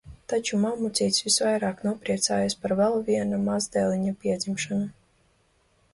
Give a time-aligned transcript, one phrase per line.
[0.31, 4.93] Taču mammucītis visvairāk nopriecājies par vēl viena mazdēliņa piedzimšanu.